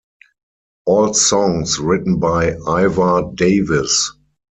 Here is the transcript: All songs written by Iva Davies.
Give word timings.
All 0.87 1.13
songs 1.13 1.77
written 1.77 2.17
by 2.17 2.55
Iva 2.67 3.33
Davies. 3.35 4.11